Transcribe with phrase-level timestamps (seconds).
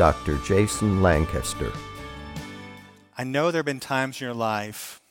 [0.00, 0.38] Dr.
[0.38, 1.70] Jason Lancaster.
[3.18, 5.02] I know there have been times in your life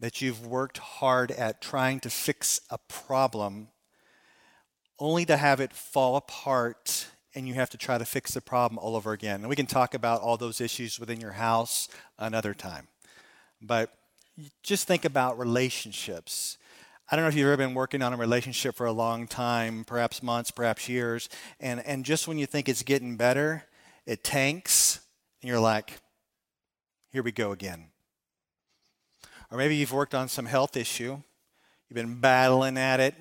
[0.00, 3.68] that you've worked hard at trying to fix a problem
[4.98, 7.06] only to have it fall apart
[7.36, 9.42] and you have to try to fix the problem all over again.
[9.42, 12.88] And we can talk about all those issues within your house another time.
[13.62, 13.92] But
[14.64, 16.58] just think about relationships.
[17.10, 19.82] I don't know if you've ever been working on a relationship for a long time,
[19.84, 23.64] perhaps months, perhaps years, and, and just when you think it's getting better,
[24.04, 25.00] it tanks,
[25.40, 26.02] and you're like,
[27.10, 27.86] here we go again.
[29.50, 31.16] Or maybe you've worked on some health issue,
[31.88, 33.14] you've been battling at it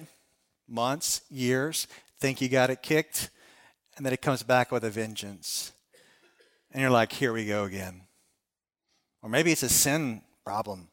[0.68, 1.88] months, years,
[2.20, 3.30] think you got it kicked,
[3.96, 5.72] and then it comes back with a vengeance.
[6.74, 8.02] And you're like, here we go again.
[9.24, 10.90] Or maybe it's a sin problem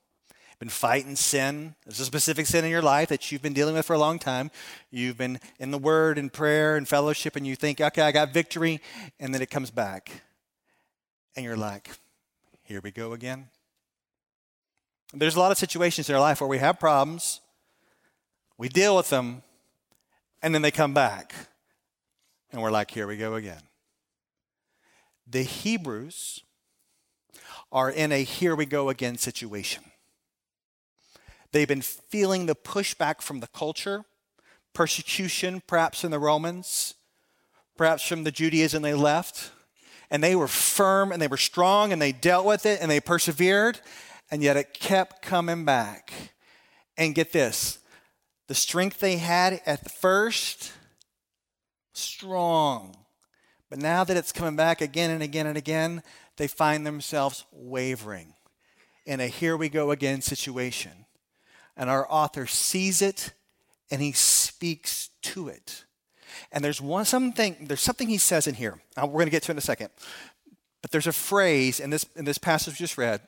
[0.64, 1.74] been fighting sin.
[1.84, 4.18] There's a specific sin in your life that you've been dealing with for a long
[4.18, 4.50] time.
[4.90, 8.32] You've been in the Word and prayer and fellowship, and you think, okay, I got
[8.32, 8.80] victory,
[9.20, 10.22] and then it comes back.
[11.36, 11.90] And you're like,
[12.62, 13.48] here we go again.
[15.12, 17.42] There's a lot of situations in our life where we have problems,
[18.56, 19.42] we deal with them,
[20.42, 21.34] and then they come back.
[22.52, 23.60] And we're like, here we go again.
[25.26, 26.40] The Hebrews
[27.70, 29.84] are in a here we go again situation.
[31.54, 34.04] They've been feeling the pushback from the culture,
[34.72, 36.94] persecution, perhaps from the Romans,
[37.76, 39.52] perhaps from the Judaism they left.
[40.10, 42.98] And they were firm and they were strong and they dealt with it and they
[42.98, 43.78] persevered,
[44.32, 46.12] and yet it kept coming back.
[46.96, 47.78] And get this
[48.48, 50.72] the strength they had at the first,
[51.92, 52.96] strong.
[53.70, 56.02] But now that it's coming back again and again and again,
[56.36, 58.34] they find themselves wavering
[59.06, 61.03] in a here we go again situation
[61.76, 63.32] and our author sees it
[63.90, 65.84] and he speaks to it.
[66.52, 68.80] And there's one something, there's something he says in here.
[68.96, 69.90] We're going to get to in a second.
[70.82, 73.20] But there's a phrase in this, in this passage we just read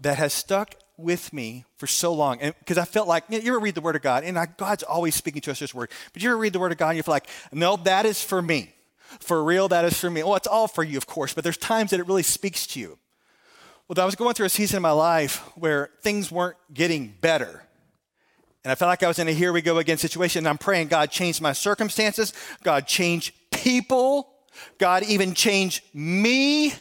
[0.00, 2.40] that has stuck with me for so long.
[2.40, 4.38] And because I felt like, you, know, you ever read the Word of God, and
[4.38, 6.78] I, God's always speaking to us this word, but you ever read the Word of
[6.78, 8.74] God and you feel like, no, that is for me.
[9.20, 10.22] For real, that is for me.
[10.22, 12.80] Well, it's all for you, of course, but there's times that it really speaks to
[12.80, 12.98] you.
[13.88, 17.62] Well, I was going through a season in my life where things weren't getting better.
[18.62, 20.40] And I felt like I was in a here we go again situation.
[20.40, 22.34] And I'm praying, God, change my circumstances.
[22.62, 24.30] God, change people.
[24.76, 26.74] God, even change me.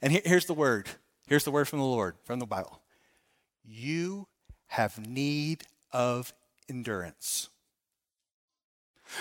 [0.00, 0.88] And here's the word.
[1.26, 2.80] Here's the word from the Lord, from the Bible.
[3.62, 4.26] You
[4.68, 6.32] have need of
[6.70, 7.50] endurance.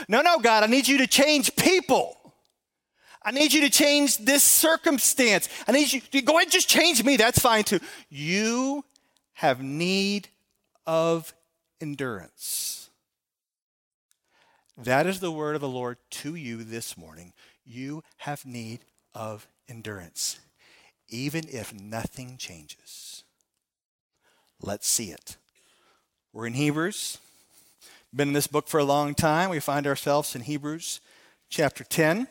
[0.07, 2.25] No, no, God, I need you to change people.
[3.25, 5.50] I need you to change this circumstance.
[5.68, 7.18] I need you to go ahead and just change me.
[7.18, 7.80] That's fine too.
[8.08, 8.86] You
[9.34, 10.30] have need
[10.86, 11.34] of
[11.81, 12.91] endurance.
[14.78, 17.34] That is the word of the Lord to you this morning.
[17.66, 18.81] You have need
[19.16, 20.40] of endurance,
[21.09, 23.24] even if nothing changes.
[24.62, 25.38] Let's see it.
[26.31, 27.18] We're in Hebrews.
[28.14, 29.50] Been in this book for a long time.
[29.50, 31.02] We find ourselves in Hebrews
[31.50, 32.28] chapter 10.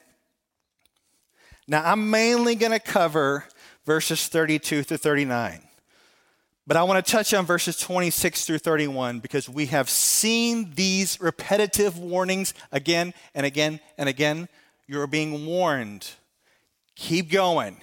[1.67, 3.47] Now, I'm mainly going to cover
[3.85, 5.61] verses 32 through 39.
[6.67, 11.21] But I want to touch on verses 26 through 31 because we have seen these
[11.21, 14.49] repetitive warnings again and again and again.
[14.87, 16.09] You're being warned.
[16.97, 17.77] Keep going.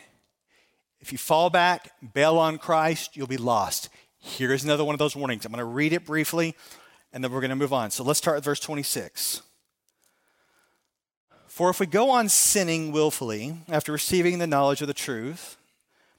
[1.00, 3.90] If you fall back, bail on Christ, you'll be lost.
[4.20, 5.46] Here's another one of those warnings.
[5.46, 6.56] I'm going to read it briefly
[7.14, 7.92] and then we're going to move on.
[7.92, 9.42] So let's start with verse 26.
[11.62, 15.58] For if we go on sinning willfully after receiving the knowledge of the truth,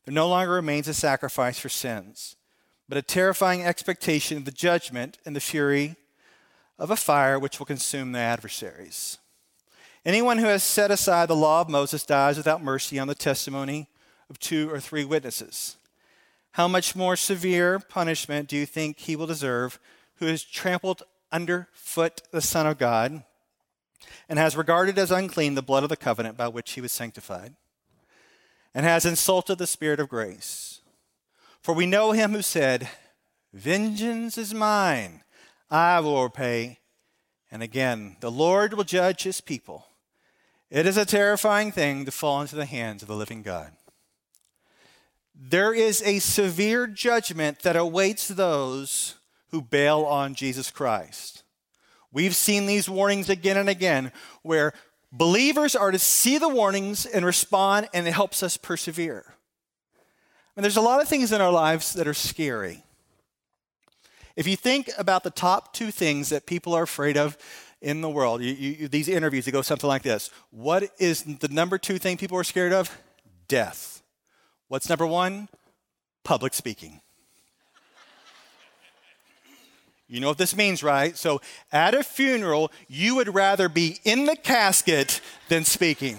[0.05, 2.37] there no longer remains a sacrifice for sins,
[2.89, 5.97] but a terrifying expectation of the judgment and the fury
[6.79, 9.19] of a fire which will consume the adversaries.
[10.05, 13.89] Anyone who has set aside the law of Moses dies without mercy on the testimony
[14.31, 15.77] of two or three witnesses.
[16.53, 19.81] How much more severe punishment do you think he will deserve
[20.19, 21.03] who has trampled
[21.33, 23.25] underfoot the Son of God?
[24.29, 27.55] And has regarded as unclean the blood of the covenant by which he was sanctified,
[28.75, 30.81] and has insulted the Spirit of grace.
[31.61, 32.89] For we know him who said,
[33.53, 35.23] Vengeance is mine,
[35.71, 36.79] I will repay.
[37.51, 39.87] And again, the Lord will judge his people.
[40.71, 43.73] It is a terrifying thing to fall into the hands of the living God.
[45.35, 49.17] There is a severe judgment that awaits those
[49.51, 51.42] who bail on Jesus Christ.
[52.13, 54.13] We've seen these warnings again and again
[54.43, 54.75] where
[55.11, 59.35] believers are to see the warnings and respond, and it helps us persevere.
[60.55, 62.83] And there's a lot of things in our lives that are scary.
[64.37, 67.37] If you think about the top two things that people are afraid of
[67.81, 71.49] in the world, you, you, these interviews, they go something like this What is the
[71.49, 72.97] number two thing people are scared of?
[73.49, 74.03] Death.
[74.69, 75.49] What's number one?
[76.25, 77.01] Public speaking.
[80.13, 81.17] You know what this means, right?
[81.17, 81.41] So
[81.73, 86.19] at a funeral, you would rather be in the casket than speaking.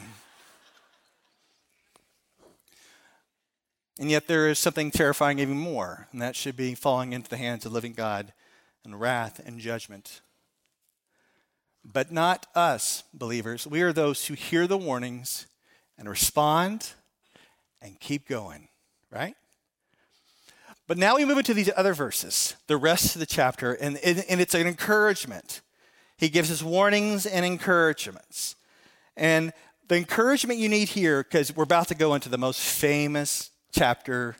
[4.00, 7.38] And yet there is something terrifying even more, and that should be falling into the
[7.38, 8.34] hands of living God
[8.84, 10.22] and wrath and judgment.
[11.86, 13.68] But not us, believers.
[13.68, 15.46] We are those who hear the warnings
[16.00, 16.94] and respond
[17.80, 18.70] and keep going,
[19.12, 19.36] right?
[20.88, 24.42] But now we move into these other verses, the rest of the chapter, and, and
[24.42, 25.62] it's an encouragement.
[26.18, 28.56] He gives us warnings and encouragements.
[29.16, 29.54] And
[29.88, 34.36] the encouragement you need here, because we're about to go into the most famous chapter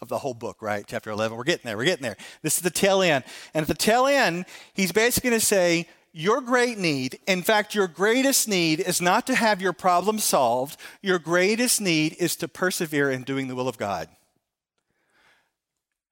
[0.00, 0.84] of the whole book, right?
[0.86, 1.36] Chapter 11.
[1.36, 1.76] We're getting there.
[1.76, 2.16] We're getting there.
[2.42, 3.24] This is the tail end.
[3.52, 7.74] And at the tail end, he's basically going to say, Your great need, in fact,
[7.74, 10.78] your greatest need is not to have your problem solved.
[11.02, 14.08] Your greatest need is to persevere in doing the will of God.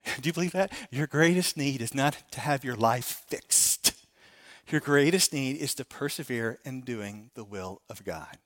[0.20, 0.72] Do you believe that?
[0.90, 3.92] Your greatest need is not to have your life fixed.
[4.70, 8.36] Your greatest need is to persevere in doing the will of God.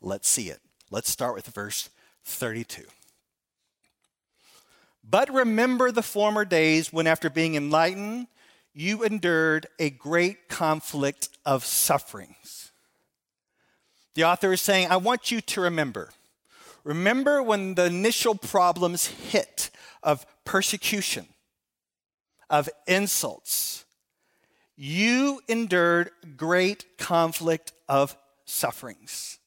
[0.00, 0.60] Let's see it.
[0.90, 1.88] Let's start with verse
[2.24, 2.84] 32.
[5.02, 8.26] But remember the former days when, after being enlightened,
[8.72, 12.72] you endured a great conflict of sufferings.
[14.14, 16.10] The author is saying, I want you to remember.
[16.84, 19.70] Remember when the initial problems hit
[20.02, 21.26] of persecution,
[22.50, 23.84] of insults.
[24.76, 29.38] You endured great conflict of sufferings.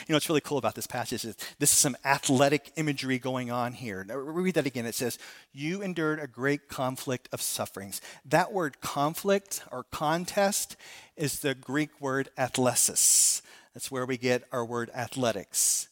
[0.00, 3.50] You know what's really cool about this passage is this is some athletic imagery going
[3.50, 4.04] on here.
[4.04, 4.84] Now, read that again.
[4.84, 5.18] It says,
[5.52, 8.02] You endured a great conflict of sufferings.
[8.24, 10.76] That word conflict or contest
[11.16, 13.40] is the Greek word athlesis.
[13.72, 15.88] That's where we get our word athletics.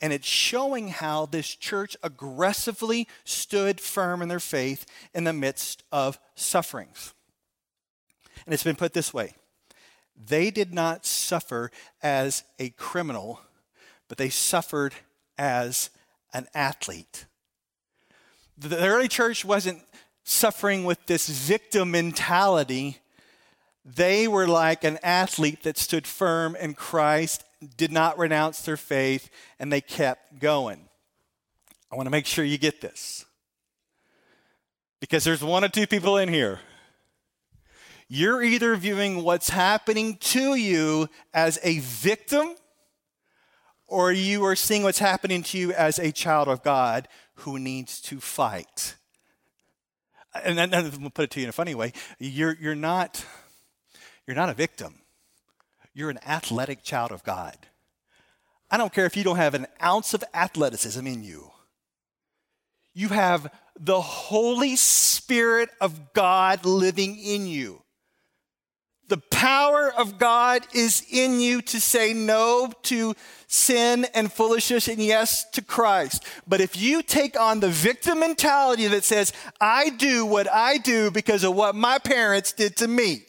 [0.00, 5.82] And it's showing how this church aggressively stood firm in their faith in the midst
[5.90, 7.14] of sufferings.
[8.44, 9.34] And it's been put this way
[10.16, 11.70] they did not suffer
[12.02, 13.40] as a criminal,
[14.08, 14.94] but they suffered
[15.36, 15.90] as
[16.32, 17.26] an athlete.
[18.56, 19.82] The early church wasn't
[20.22, 22.98] suffering with this victim mentality.
[23.84, 27.44] They were like an athlete that stood firm in Christ,
[27.76, 30.88] did not renounce their faith, and they kept going.
[31.90, 33.24] I want to make sure you get this.
[35.00, 36.60] Because there's one or two people in here
[38.08, 42.54] you're either viewing what's happening to you as a victim
[43.86, 48.00] or you are seeing what's happening to you as a child of God who needs
[48.02, 48.96] to fight.
[50.44, 51.92] And then I'm going to put it to you in a funny way.
[52.18, 53.24] You're, you're, not,
[54.26, 54.94] you're not a victim.
[55.94, 57.56] You're an athletic child of God.
[58.70, 61.52] I don't care if you don't have an ounce of athleticism in you.
[62.92, 67.82] You have the Holy Spirit of God living in you.
[69.08, 73.14] The power of God is in you to say no to
[73.46, 76.24] sin and foolishness and yes to Christ.
[76.46, 81.10] But if you take on the victim mentality that says, I do what I do
[81.10, 83.26] because of what my parents did to me,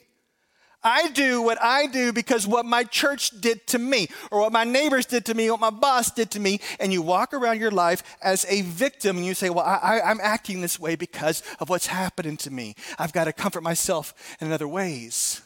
[0.86, 4.64] I do what I do because what my church did to me, or what my
[4.64, 7.72] neighbors did to me, what my boss did to me, and you walk around your
[7.72, 11.70] life as a victim and you say, Well, I, am acting this way because of
[11.70, 12.76] what's happening to me.
[13.00, 15.42] I've got to comfort myself in other ways.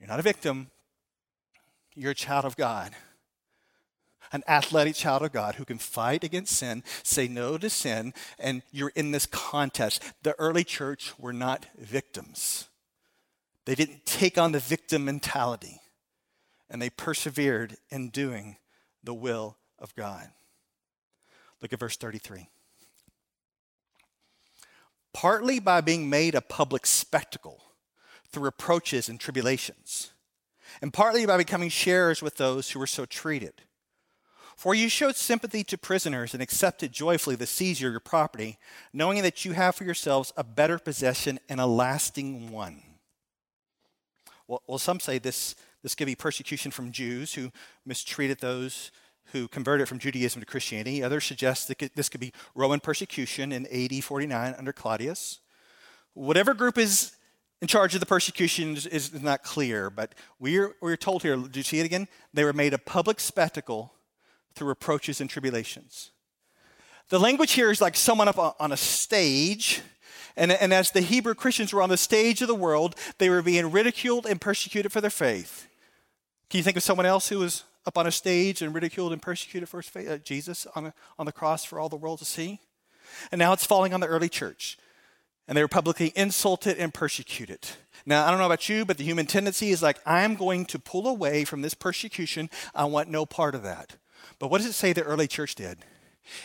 [0.00, 0.70] You're not a victim,
[1.94, 2.92] you're a child of God.
[4.32, 8.62] An athletic child of God who can fight against sin, say no to sin, and
[8.72, 10.02] you're in this contest.
[10.22, 12.70] The early church were not victims.
[13.64, 15.80] They didn't take on the victim mentality,
[16.68, 18.56] and they persevered in doing
[19.04, 20.28] the will of God.
[21.60, 22.48] Look at verse 33.
[25.14, 27.62] Partly by being made a public spectacle
[28.28, 30.12] through reproaches and tribulations,
[30.80, 33.62] and partly by becoming sharers with those who were so treated.
[34.56, 38.58] For you showed sympathy to prisoners and accepted joyfully the seizure of your property,
[38.92, 42.82] knowing that you have for yourselves a better possession and a lasting one.
[44.48, 47.50] Well, well some say this, This could be persecution from Jews who
[47.84, 48.90] mistreated those
[49.26, 51.02] who converted from Judaism to Christianity.
[51.02, 55.40] Others suggest that this could be Roman persecution in AD 49 under Claudius.
[56.14, 57.16] Whatever group is
[57.62, 61.62] in charge of the persecution is, not clear, but we're, we're told here, do you
[61.62, 62.08] see it again?
[62.34, 63.94] They were made a public spectacle
[64.54, 66.10] through reproaches and tribulations.
[67.08, 69.80] The language here is like someone up on a stage,
[70.36, 73.42] and, and as the Hebrew Christians were on the stage of the world, they were
[73.42, 75.68] being ridiculed and persecuted for their faith.
[76.50, 79.20] Can you think of someone else who was up on a stage and ridiculed and
[79.20, 80.08] persecuted for his faith?
[80.08, 82.60] Uh, Jesus on, a, on the cross for all the world to see?
[83.30, 84.78] And now it's falling on the early church
[85.48, 87.68] and they were publicly insulted and persecuted.
[88.06, 90.78] Now, I don't know about you, but the human tendency is like, I'm going to
[90.78, 92.48] pull away from this persecution.
[92.74, 93.96] I want no part of that.
[94.38, 95.78] But what does it say the early church did?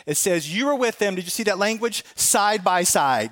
[0.05, 1.15] It says, You were with them.
[1.15, 2.03] Did you see that language?
[2.15, 3.31] Side by side.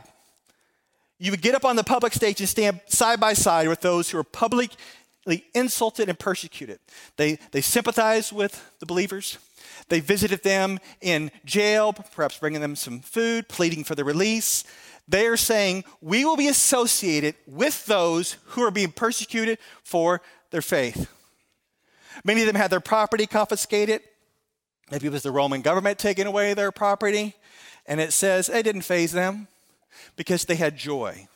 [1.17, 4.09] You would get up on the public stage and stand side by side with those
[4.09, 6.79] who are publicly insulted and persecuted.
[7.15, 9.37] They, they sympathized with the believers.
[9.87, 14.65] They visited them in jail, perhaps bringing them some food, pleading for their release.
[15.07, 20.61] They are saying, we will be associated with those who are being persecuted for their
[20.61, 21.09] faith.
[22.23, 24.01] Many of them had their property confiscated.
[24.91, 27.35] Maybe it was the Roman government taking away their property.
[27.85, 29.47] And it says it didn't faze them
[30.15, 31.27] because they had joy.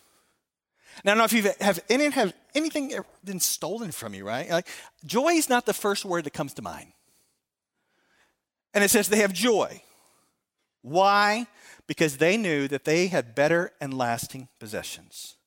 [1.03, 4.49] Now, I don't know if you have, any, have anything been stolen from you, right?
[4.49, 4.67] Like,
[5.05, 6.91] joy is not the first word that comes to mind.
[8.73, 9.81] And it says they have joy.
[10.81, 11.47] Why?
[11.89, 15.37] because they knew that they had better and lasting possessions.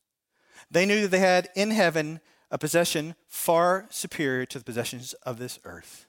[0.69, 2.19] They knew that they had in heaven
[2.51, 6.05] a possession far superior to the possessions of this earth.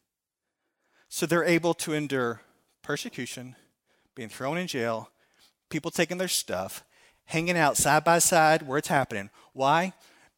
[1.08, 2.40] So they're able to endure
[2.82, 3.54] persecution,
[4.16, 5.08] being thrown in jail,
[5.70, 6.82] people taking their stuff,
[7.26, 9.30] hanging out side by side where it's happening.
[9.52, 9.92] Why?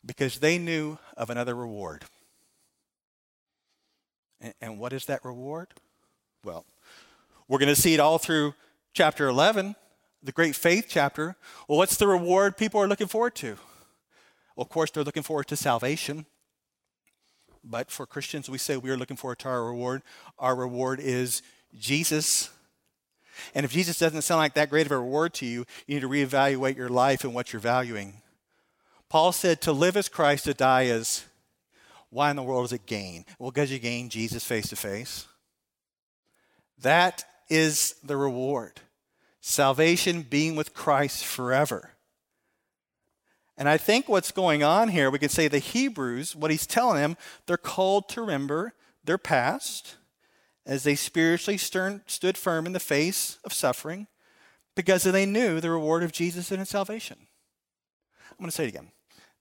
[0.05, 2.05] Because they knew of another reward.
[4.41, 5.69] And, and what is that reward?
[6.45, 6.65] Well,
[7.49, 8.55] we're going to see it all through
[8.93, 9.75] chapter 11
[10.23, 11.37] the great faith chapter.
[11.69, 13.57] Well, what's the reward people are looking forward to?
[14.57, 16.27] Well, of course, they're looking forward to salvation.
[17.63, 20.03] But for Christians, we say we are looking forward to our reward.
[20.39, 21.43] Our reward is
[21.79, 22.51] Jesus.
[23.55, 26.01] And if Jesus doesn't sound like that great of a reward to you, you need
[26.01, 28.23] to reevaluate your life and what you're valuing.
[29.09, 31.25] Paul said to live as Christ, to die as
[32.11, 33.25] why in the world is it gain?
[33.39, 35.27] Well, because you gain Jesus face to face.
[36.81, 38.81] That is the reward
[39.41, 41.91] salvation being with Christ forever.
[43.57, 46.97] And I think what's going on here, we can say the Hebrews, what he's telling
[46.97, 47.17] them,
[47.47, 48.75] they're called to remember
[49.05, 49.97] their past
[50.67, 54.09] as they spiritually stood firm in the face of suffering
[54.75, 57.17] because they knew the reward of Jesus and his salvation.
[58.31, 58.91] I'm going to say it again.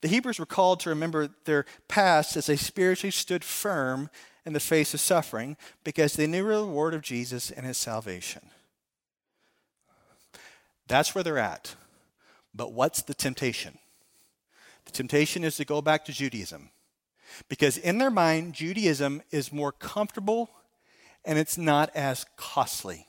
[0.01, 4.09] The Hebrews were called to remember their past as they spiritually stood firm
[4.45, 8.51] in the face of suffering because they knew the reward of Jesus and his salvation.
[10.87, 11.75] That's where they're at.
[12.53, 13.79] But what's the temptation?
[14.85, 16.69] The temptation is to go back to Judaism.
[17.49, 20.51] Because in their mind, Judaism is more comfortable
[21.25, 23.07] and it's not as costly.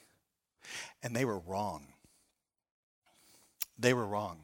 [1.02, 1.86] And they were wrong.
[3.78, 4.40] They were wrong.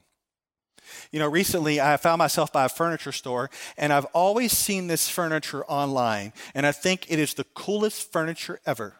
[1.10, 5.08] You know, recently I found myself by a furniture store, and I've always seen this
[5.08, 8.96] furniture online, and I think it is the coolest furniture ever.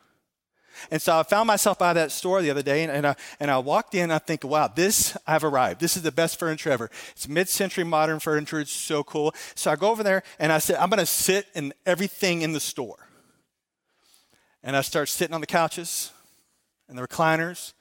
[0.91, 3.51] And so I found myself by that store the other day, and, and, I, and
[3.51, 5.81] I walked in, I think, wow, this, I've arrived.
[5.81, 6.91] This is the best furniture ever.
[7.13, 8.59] It's mid century modern furniture.
[8.59, 9.35] It's so cool.
[9.55, 12.53] So I go over there, and I said, I'm going to sit in everything in
[12.53, 13.02] the store.
[14.63, 16.13] And I start sitting on the couches,
[16.89, 17.73] and the recliners,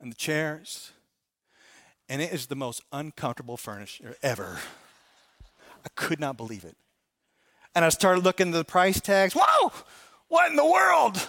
[0.00, 0.92] and the chairs.
[2.08, 4.58] And it is the most uncomfortable furniture ever.
[5.84, 6.76] I could not believe it.
[7.74, 9.34] And I started looking at the price tags.
[9.34, 9.72] Whoa!
[10.28, 11.28] What in the world?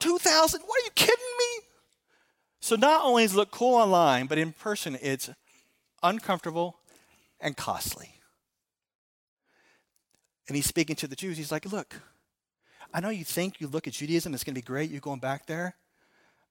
[0.00, 1.66] 2000 What are you kidding me?
[2.60, 5.30] So not only does it look cool online, but in person it's
[6.02, 6.78] uncomfortable
[7.40, 8.14] and costly.
[10.46, 11.36] And he's speaking to the Jews.
[11.36, 12.00] He's like, Look,
[12.92, 15.20] I know you think you look at Judaism, it's going to be great, you're going
[15.20, 15.76] back there,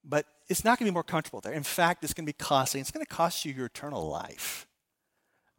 [0.04, 1.52] but it's not going to be more comfortable there.
[1.52, 2.80] In fact, it's going to be costly.
[2.80, 4.66] It's going to cost you your eternal life.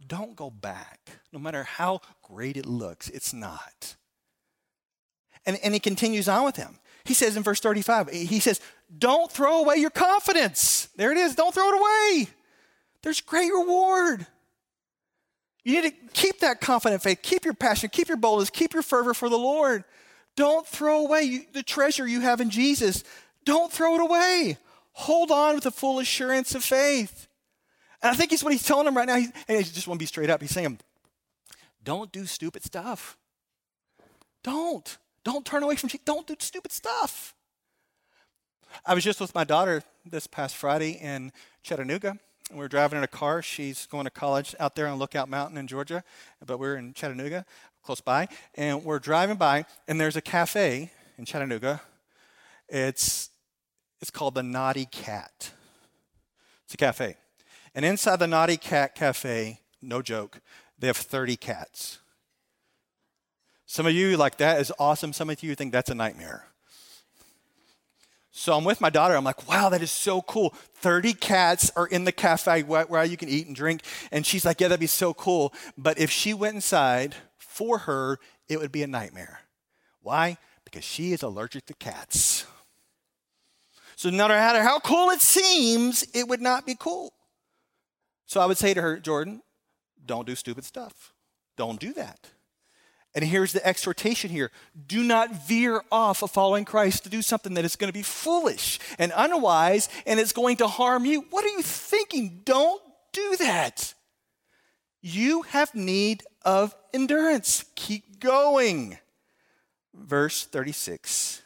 [0.05, 1.00] Don't go back.
[1.33, 3.95] No matter how great it looks, it's not.
[5.45, 6.79] And, and he continues on with him.
[7.05, 8.62] He says in verse 35, he says,
[8.98, 10.89] Don't throw away your confidence.
[10.95, 11.36] There it is.
[11.36, 12.27] Don't throw it away.
[13.03, 14.25] There's great reward.
[15.63, 18.81] You need to keep that confident faith, keep your passion, keep your boldness, keep your
[18.81, 19.83] fervor for the Lord.
[20.39, 23.03] Don't throw away the treasure you have in Jesus.
[23.43, 24.55] Don't throw it away.
[24.93, 27.27] Hold on with the full assurance of faith.
[28.01, 29.15] And I think he's what he's telling them right now.
[29.15, 30.39] And he just want to be straight up.
[30.39, 30.79] He's saying,
[31.84, 33.17] don't do stupid stuff.
[34.41, 34.98] Don't.
[35.25, 36.05] Don't turn away from Jesus.
[36.05, 37.36] Don't do stupid stuff.
[38.86, 42.17] I was just with my daughter this past Friday in Chattanooga.
[42.51, 43.41] We were driving in a car.
[43.41, 46.03] She's going to college out there on Lookout Mountain in Georgia,
[46.43, 47.46] but we're in Chattanooga,
[47.83, 48.27] close by.
[48.55, 51.81] And we're driving by, and there's a cafe in Chattanooga.
[52.67, 53.29] It's,
[54.01, 55.51] it's called the Naughty Cat.
[56.65, 57.15] It's a cafe.
[57.74, 60.39] And inside the Naughty Cat Cafe, no joke,
[60.77, 62.00] they have 30 cats.
[63.65, 65.13] Some of you like that is awesome.
[65.13, 66.45] Some of you think that's a nightmare.
[68.31, 69.15] So I'm with my daughter.
[69.15, 70.53] I'm like, wow, that is so cool.
[70.75, 73.81] 30 cats are in the cafe where you can eat and drink.
[74.12, 75.53] And she's like, yeah, that'd be so cool.
[75.77, 77.15] But if she went inside
[77.59, 79.41] for her, it would be a nightmare.
[80.01, 80.37] Why?
[80.63, 82.45] Because she is allergic to cats.
[83.97, 87.11] So no matter how cool it seems, it would not be cool.
[88.27, 89.41] So I would say to her, Jordan,
[90.05, 91.11] don't do stupid stuff.
[91.57, 92.29] Don't do that.
[93.13, 94.51] And here's the exhortation here
[94.87, 98.03] do not veer off of following Christ to do something that is going to be
[98.03, 101.25] foolish and unwise and it's going to harm you.
[101.29, 102.39] What are you thinking?
[102.45, 103.93] Don't do that.
[105.01, 107.65] You have need of endurance.
[107.75, 108.98] Keep going.
[109.93, 111.41] Verse 36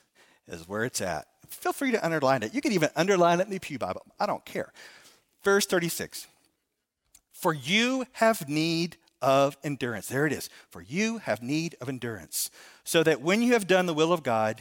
[0.47, 1.27] is where it's at.
[1.47, 2.53] Feel free to underline it.
[2.53, 4.03] You can even underline it in the Pew Bible.
[4.19, 4.71] I don't care.
[5.43, 6.27] Verse 36
[7.31, 10.07] For you have need of endurance.
[10.07, 10.49] There it is.
[10.69, 12.51] For you have need of endurance,
[12.83, 14.59] so that when you have done the will of God,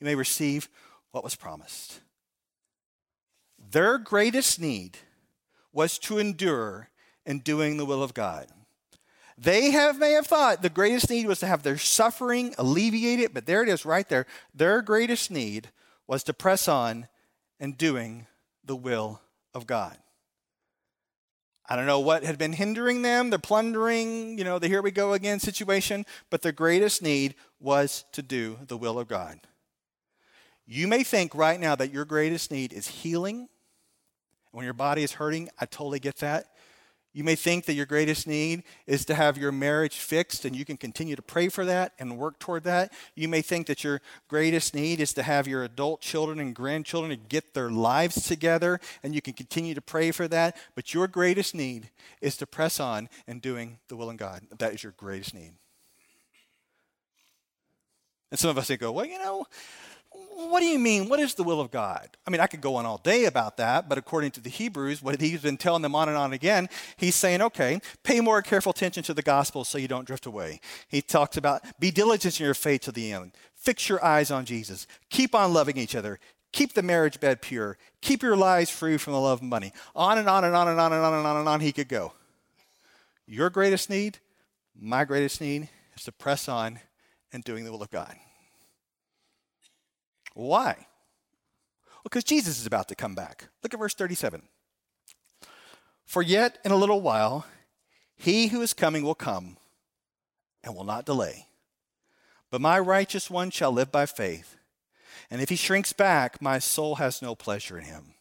[0.00, 0.68] you may receive
[1.12, 2.00] what was promised.
[3.70, 4.98] Their greatest need
[5.72, 6.90] was to endure
[7.24, 8.48] in doing the will of God.
[9.38, 13.46] They have may have thought the greatest need was to have their suffering alleviated, but
[13.46, 14.26] there it is right there.
[14.54, 15.70] Their greatest need
[16.06, 17.08] was to press on
[17.58, 18.26] and doing
[18.64, 19.20] the will
[19.54, 19.96] of God.
[21.68, 24.90] I don't know what had been hindering them, the plundering, you know, the here we
[24.90, 29.40] go again situation, but their greatest need was to do the will of God.
[30.66, 33.48] You may think right now that your greatest need is healing.
[34.50, 36.46] When your body is hurting, I totally get that.
[37.14, 40.64] You may think that your greatest need is to have your marriage fixed, and you
[40.64, 42.92] can continue to pray for that and work toward that.
[43.14, 47.10] You may think that your greatest need is to have your adult children and grandchildren
[47.10, 50.56] to get their lives together, and you can continue to pray for that.
[50.74, 51.90] But your greatest need
[52.22, 54.42] is to press on in doing the will of God.
[54.58, 55.52] That is your greatest need.
[58.30, 59.44] And some of us say, go, well, you know,
[60.52, 61.08] what do you mean?
[61.08, 62.10] What is the will of God?
[62.26, 65.02] I mean, I could go on all day about that, but according to the Hebrews,
[65.02, 68.70] what he's been telling them on and on again, he's saying, okay, pay more careful
[68.70, 70.60] attention to the gospel so you don't drift away.
[70.88, 73.32] He talks about be diligent in your faith to the end.
[73.56, 74.86] Fix your eyes on Jesus.
[75.08, 76.20] Keep on loving each other.
[76.52, 77.78] Keep the marriage bed pure.
[78.02, 79.72] Keep your lives free from the love of money.
[79.96, 81.88] On and on and on and on and on and on and on he could
[81.88, 82.12] go.
[83.26, 84.18] Your greatest need,
[84.78, 86.78] my greatest need, is to press on
[87.32, 88.14] and doing the will of God.
[90.34, 90.86] Why?
[91.86, 93.48] Well, because Jesus is about to come back.
[93.62, 94.42] Look at verse 37.
[96.04, 97.46] For yet in a little while,
[98.16, 99.56] he who is coming will come
[100.62, 101.46] and will not delay.
[102.50, 104.56] But my righteous one shall live by faith.
[105.30, 108.14] And if he shrinks back, my soul has no pleasure in him.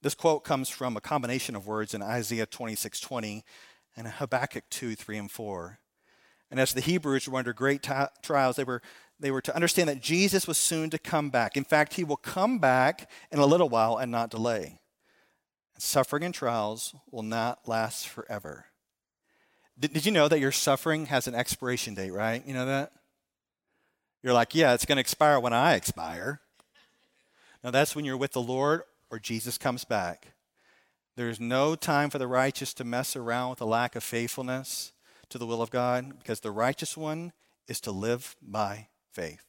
[0.00, 3.44] This quote comes from a combination of words in Isaiah 26 20
[3.96, 5.78] and Habakkuk 2 3 and 4.
[6.50, 8.80] And as the Hebrews were under great t- trials, they were
[9.20, 11.56] they were to understand that Jesus was soon to come back.
[11.56, 14.78] In fact, he will come back in a little while and not delay.
[15.78, 18.66] Suffering and trials will not last forever.
[19.78, 22.46] Did, did you know that your suffering has an expiration date, right?
[22.46, 22.92] You know that?
[24.22, 26.40] You're like, yeah, it's going to expire when I expire.
[27.62, 30.28] Now, that's when you're with the Lord or Jesus comes back.
[31.16, 34.92] There's no time for the righteous to mess around with a lack of faithfulness
[35.30, 37.32] to the will of God because the righteous one
[37.66, 39.44] is to live by faith.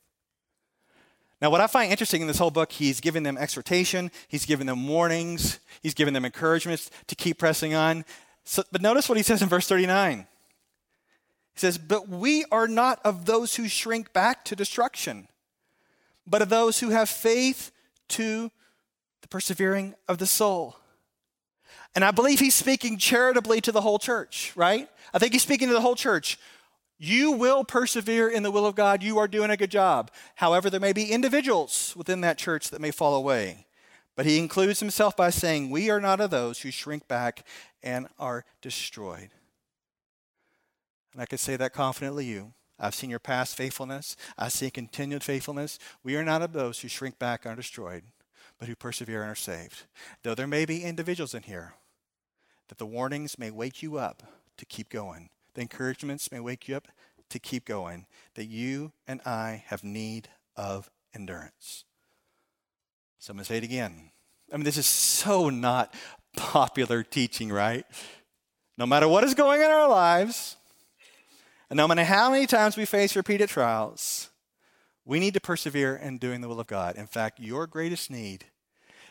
[1.42, 4.66] Now, what I find interesting in this whole book, he's giving them exhortation, he's giving
[4.66, 8.04] them warnings, he's giving them encouragements to keep pressing on.
[8.44, 10.26] So, but notice what he says in verse 39.
[11.54, 15.28] He says, But we are not of those who shrink back to destruction,
[16.26, 17.72] but of those who have faith
[18.10, 18.52] to
[19.22, 20.78] the persevering of the soul.
[21.96, 24.90] And I believe he's speaking charitably to the whole church, right?
[25.14, 26.38] I think he's speaking to the whole church.
[27.00, 29.02] You will persevere in the will of God.
[29.02, 30.12] You are doing a good job.
[30.36, 33.66] However, there may be individuals within that church that may fall away.
[34.18, 37.48] But he includes himself by saying, We are not of those who shrink back
[37.82, 39.30] and are destroyed.
[41.14, 42.54] And I can say that confidently, you.
[42.78, 44.18] I've seen your past faithfulness.
[44.38, 45.80] I see continued faithfulness.
[46.04, 48.04] We are not of those who shrink back and are destroyed,
[48.58, 49.86] but who persevere and are saved.
[50.24, 51.76] Though there may be individuals in here
[52.68, 54.24] that the warnings may wake you up
[54.58, 56.88] to keep going the encouragements may wake you up
[57.30, 61.84] to keep going, that you and I have need of endurance.
[63.20, 64.12] So I'm going to say it again.
[64.52, 65.94] I mean, this is so not
[66.36, 67.86] popular teaching, right?
[68.78, 70.56] No matter what is going on in our lives,
[71.70, 74.30] and no matter how many times we face repeated trials,
[75.06, 76.96] we need to persevere in doing the will of God.
[76.96, 78.46] In fact, your greatest need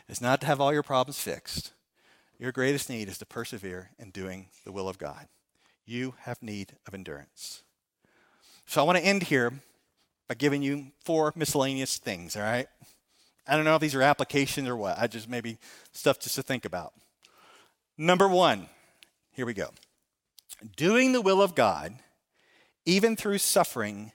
[0.07, 1.73] is not to have all your problems fixed.
[2.37, 5.27] Your greatest need is to persevere in doing the will of God.
[5.89, 7.63] You have need of endurance.
[8.67, 9.51] So I want to end here
[10.27, 12.67] by giving you four miscellaneous things, all right?
[13.47, 14.99] I don't know if these are applications or what.
[14.99, 15.57] I just maybe
[15.91, 16.93] stuff just to think about.
[17.97, 18.67] Number one,
[19.31, 19.71] here we go.
[20.77, 21.95] Doing the will of God,
[22.85, 24.11] even through suffering,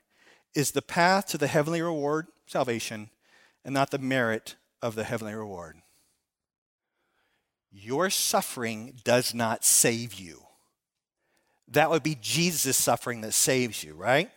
[0.55, 3.11] is the path to the heavenly reward, salvation,
[3.65, 5.79] and not the merit of the heavenly reward.
[7.73, 10.44] Your suffering does not save you.
[11.69, 14.31] That would be Jesus' suffering that saves you, right?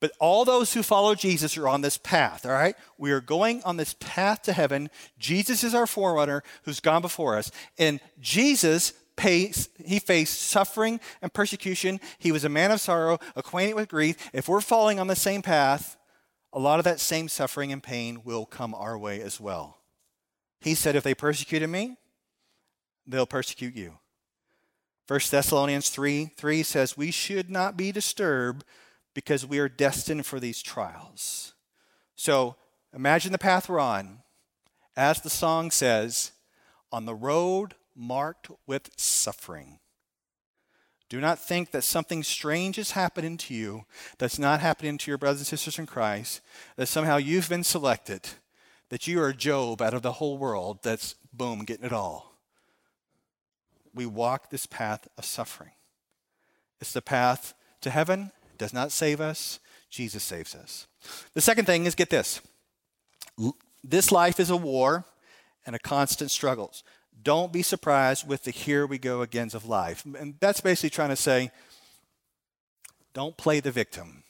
[0.00, 2.74] But all those who follow Jesus are on this path, all right?
[2.98, 4.90] We are going on this path to heaven.
[5.16, 7.52] Jesus is our forerunner who's gone before us.
[7.78, 12.00] And Jesus pays, he faced suffering and persecution.
[12.18, 14.16] He was a man of sorrow, acquainted with grief.
[14.32, 15.96] If we're following on the same path,
[16.52, 19.78] a lot of that same suffering and pain will come our way as well.
[20.60, 21.96] He said, If they persecuted me,
[23.06, 23.98] they'll persecute you.
[25.12, 28.64] 1 Thessalonians 3 3 says, We should not be disturbed
[29.12, 31.52] because we are destined for these trials.
[32.16, 32.56] So
[32.94, 34.20] imagine the path we're on.
[34.96, 36.32] As the song says,
[36.90, 39.80] on the road marked with suffering.
[41.10, 43.84] Do not think that something strange is happening to you
[44.16, 46.40] that's not happening to your brothers and sisters in Christ,
[46.76, 48.30] that somehow you've been selected,
[48.88, 52.31] that you are Job out of the whole world that's, boom, getting it all.
[53.94, 55.72] We walk this path of suffering.
[56.80, 60.86] It's the path to heaven it does not save us, Jesus saves us.
[61.34, 62.40] The second thing is get this
[63.84, 65.04] this life is a war
[65.66, 66.84] and a constant struggles.
[67.22, 70.04] Don't be surprised with the here we go agains of life.
[70.18, 71.50] And that's basically trying to say,
[73.12, 74.24] don't play the victim.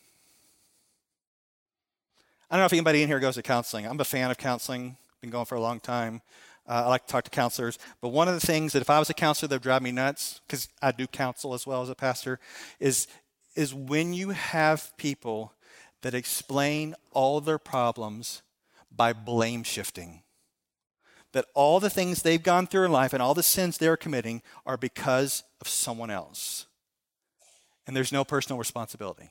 [2.51, 3.87] I don't know if anybody in here goes to counseling.
[3.87, 6.21] I'm a fan of counseling, been going for a long time.
[6.69, 7.79] Uh, I like to talk to counselors.
[8.01, 9.93] But one of the things that if I was a counselor that would drive me
[9.93, 12.39] nuts, because I do counsel as well as a pastor,
[12.79, 13.09] is
[13.55, 15.53] is when you have people
[16.03, 18.43] that explain all their problems
[18.95, 20.23] by blame shifting.
[21.33, 24.43] That all the things they've gone through in life and all the sins they're committing
[24.67, 26.67] are because of someone else.
[27.87, 29.31] And there's no personal responsibility.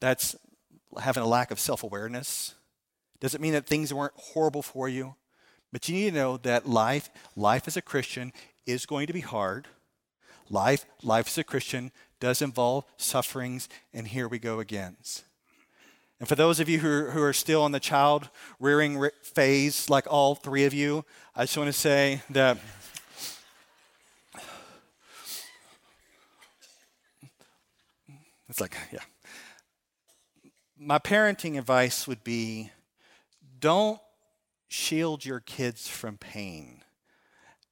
[0.00, 0.36] That's
[1.00, 2.54] having a lack of self awareness.
[3.20, 5.14] Doesn't mean that things weren't horrible for you,
[5.76, 8.32] but you need to know that life, life as a Christian,
[8.64, 9.68] is going to be hard.
[10.48, 14.96] Life, life as a Christian does involve sufferings, and here we go again.
[16.18, 20.06] And for those of you who who are still in the child rearing phase, like
[20.10, 22.56] all three of you, I just want to say that
[28.48, 29.00] it's like, yeah.
[30.78, 32.70] My parenting advice would be
[33.60, 34.00] don't
[34.76, 36.82] shield your kids from pain.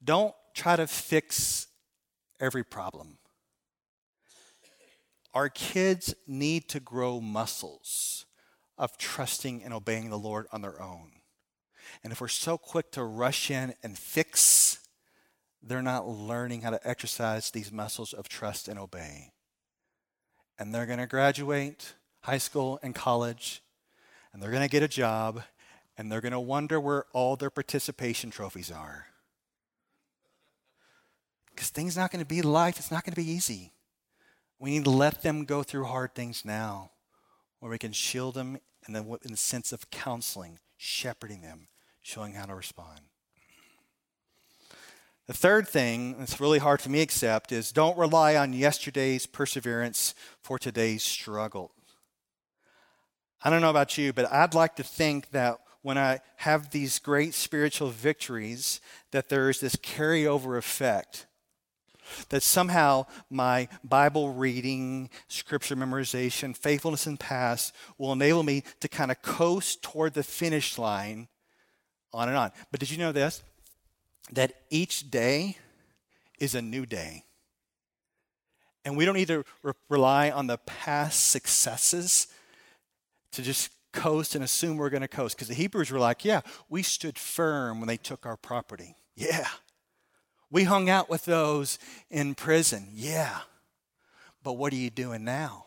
[0.02, 1.68] Don't try to fix
[2.40, 3.18] every problem.
[5.34, 8.24] Our kids need to grow muscles
[8.78, 11.12] of trusting and obeying the Lord on their own.
[12.02, 14.78] And if we're so quick to rush in and fix,
[15.62, 19.32] they're not learning how to exercise these muscles of trust and obey.
[20.58, 23.62] And they're going to graduate high school and college,
[24.32, 25.42] and they're going to get a job,
[25.96, 29.06] and they're going to wonder where all their participation trophies are.
[31.54, 33.72] Because things not going to be life, it's not going to be easy.
[34.58, 36.90] We need to let them go through hard things now,
[37.60, 41.68] where we can shield them and then in the sense of counseling, shepherding them,
[42.02, 43.00] showing how to respond.
[45.26, 49.24] The third thing that's really hard for me to accept is don't rely on yesterday's
[49.26, 51.72] perseverance for today's struggle.
[53.42, 56.98] I don't know about you, but I'd like to think that when I have these
[56.98, 61.26] great spiritual victories, that there is this carryover effect
[62.30, 69.10] that somehow my Bible reading, scripture memorization, faithfulness in past will enable me to kind
[69.10, 71.28] of coast toward the finish line
[72.14, 72.50] on and on.
[72.70, 73.42] But did you know this?
[74.32, 75.58] That each day
[76.38, 77.24] is a new day.
[78.86, 82.28] And we don't need to re- rely on the past successes
[83.32, 85.36] to just coast and assume we're going to coast.
[85.36, 88.96] Because the Hebrews were like, yeah, we stood firm when they took our property.
[89.14, 89.46] Yeah.
[90.50, 91.78] We hung out with those
[92.10, 92.88] in prison.
[92.92, 93.38] Yeah.
[94.42, 95.66] But what are you doing now?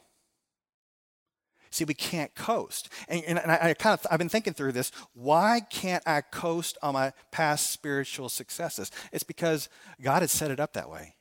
[1.71, 2.89] See, we can't coast.
[3.07, 4.91] And, and, I, I, kind of, I've been thinking through this.
[5.13, 8.91] Why can't I coast on my past spiritual successes?
[9.11, 9.69] It's because
[10.01, 11.15] God has set it up that way.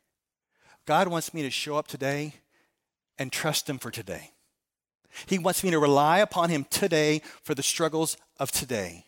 [0.87, 2.35] God wants me to show up today
[3.19, 4.31] and trust Him for today.
[5.25, 9.07] He wants me to rely upon Him today for the struggles of today.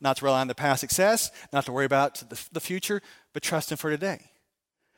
[0.00, 3.72] Not to rely on the past success, not to worry about the, future, but trust
[3.72, 4.30] Him for today.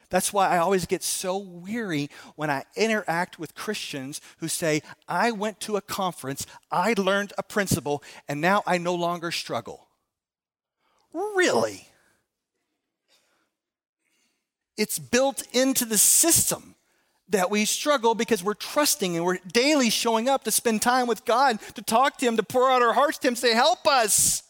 [0.09, 5.33] That's why I always get so weary when I interact with Christians who say, I
[5.33, 9.89] went to a conference, I learned a principle, and now I no longer struggle.
[11.13, 11.89] Really?
[14.77, 16.77] It's built into the system
[17.29, 21.25] that we struggle because we're trusting and we're daily showing up to spend time with
[21.25, 24.43] God, to talk to Him, to pour out our hearts to Him, say, Help us.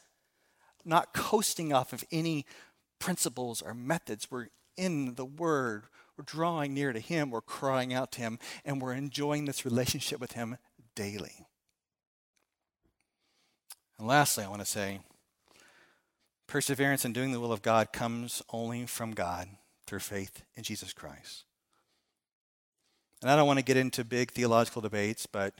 [0.85, 2.47] Not coasting off of any
[2.99, 4.31] principles or methods.
[4.31, 5.85] We're in the Word.
[6.17, 7.31] We're drawing near to Him.
[7.31, 8.39] We're crying out to Him.
[8.65, 10.59] And we're enjoying this relationship with Him
[10.95, 11.47] daily.
[13.99, 15.01] And lastly, I want to say
[16.47, 19.49] perseverance in doing the will of God comes only from God
[19.87, 21.46] through faith in Jesus Christ.
[23.23, 25.55] And I don't want to get into big theological debates, but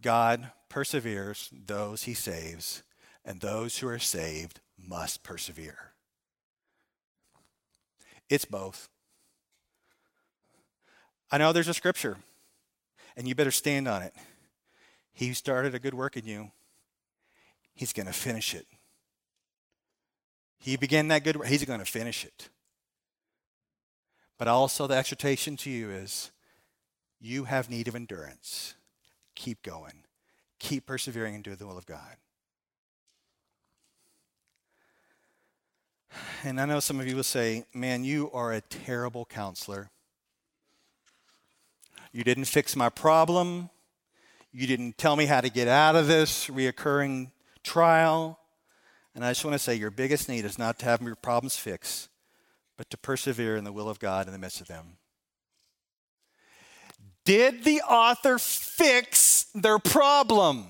[0.00, 2.82] God perseveres those he saves,
[3.24, 5.92] and those who are saved must persevere.
[8.28, 8.88] It's both.
[11.30, 12.16] I know there's a scripture,
[13.16, 14.14] and you better stand on it.
[15.12, 16.50] He started a good work in you,
[17.74, 18.66] he's going to finish it.
[20.58, 22.48] He began that good work, he's going to finish it.
[24.42, 26.32] But also, the exhortation to you is
[27.20, 28.74] you have need of endurance.
[29.36, 30.02] Keep going,
[30.58, 32.16] keep persevering and do the will of God.
[36.42, 39.90] And I know some of you will say, Man, you are a terrible counselor.
[42.10, 43.70] You didn't fix my problem.
[44.50, 47.30] You didn't tell me how to get out of this reoccurring
[47.62, 48.40] trial.
[49.14, 51.56] And I just want to say, your biggest need is not to have your problems
[51.56, 52.08] fixed,
[52.76, 54.96] but to persevere in the will of God in the midst of them.
[57.24, 60.66] Did the author fix their problem?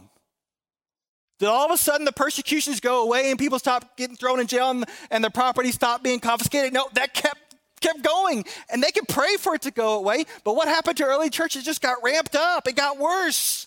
[1.38, 4.46] Did all of a sudden the persecutions go away and people stop getting thrown in
[4.46, 6.72] jail and, and their property stopped being confiscated?
[6.72, 7.38] No, that kept
[7.80, 8.44] kept going.
[8.70, 10.24] And they could pray for it to go away.
[10.44, 12.68] But what happened to early churches just got ramped up.
[12.68, 13.66] It got worse.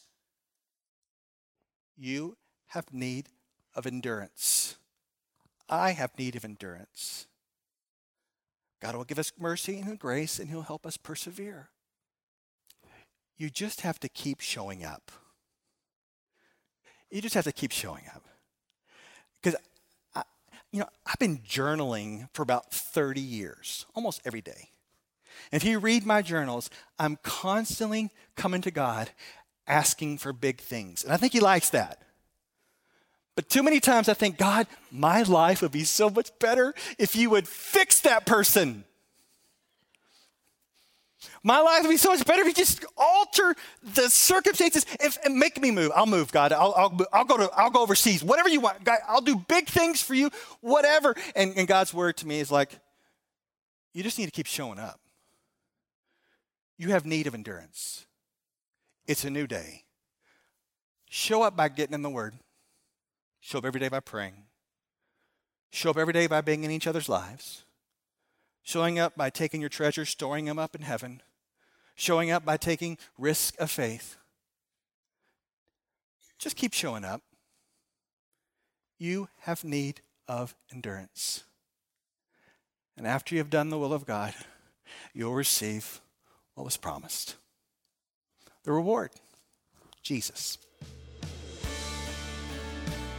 [1.98, 3.28] You have need
[3.76, 4.78] of endurance.
[5.70, 7.28] I have need of endurance.
[8.82, 11.70] God will give us mercy and grace, and He'll help us persevere.
[13.38, 15.12] You just have to keep showing up.
[17.12, 18.24] You just have to keep showing up.
[19.42, 19.60] Because,
[20.72, 24.70] you know, I've been journaling for about 30 years, almost every day.
[25.52, 29.10] And if you read my journals, I'm constantly coming to God
[29.68, 31.04] asking for big things.
[31.04, 32.02] And I think He likes that.
[33.36, 37.16] But too many times I think, God, my life would be so much better if
[37.16, 38.86] you would fix that person.
[41.44, 45.38] My life would be so much better if you just alter the circumstances if, and
[45.38, 45.92] make me move.
[45.96, 46.54] I'll move, God.
[46.54, 48.24] I'll, I'll, I'll, go to, I'll go overseas.
[48.24, 48.84] Whatever you want.
[48.84, 51.14] God, I'll do big things for you, whatever.
[51.36, 52.80] And, and God's word to me is like,
[53.94, 55.00] you just need to keep showing up.
[56.78, 58.06] You have need of endurance.
[59.08, 59.84] It's a new day.
[61.10, 62.34] Show up by getting in the word.
[63.46, 64.44] Show up every day by praying.
[65.72, 67.64] Show up every day by being in each other's lives.
[68.64, 71.22] Showing up by taking your treasures, storing them up in heaven
[71.96, 74.18] showing up by taking risk of faith.
[76.38, 77.22] Just keep showing up.
[79.00, 81.46] You have need of endurance.
[82.98, 84.34] And after you have done the will of God,
[85.14, 86.02] you'll receive
[86.54, 87.36] what was promised
[88.64, 89.12] the reward
[90.02, 90.58] Jesus.